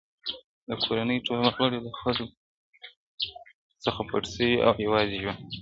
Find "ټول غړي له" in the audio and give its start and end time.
1.27-1.91